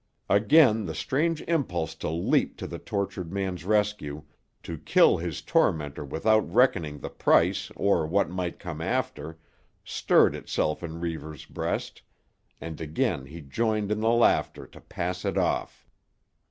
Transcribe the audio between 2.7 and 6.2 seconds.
tortured man's rescue, to kill his tormentor